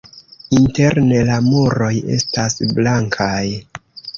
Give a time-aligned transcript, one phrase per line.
[0.59, 3.41] Interne la muroj estas blankaj.